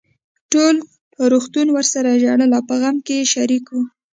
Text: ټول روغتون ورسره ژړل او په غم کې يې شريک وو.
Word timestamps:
ټول 0.51 0.75
روغتون 1.31 1.67
ورسره 1.71 2.19
ژړل 2.21 2.51
او 2.57 2.63
په 2.69 2.75
غم 2.81 2.95
کې 3.05 3.15
يې 3.19 3.25
شريک 3.33 3.65
وو. 3.71 3.81